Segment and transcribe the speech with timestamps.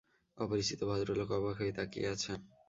[0.37, 2.39] অপরিচিত ভদ্রলোক অবাক হয়ে তাকিয়ে আছেন।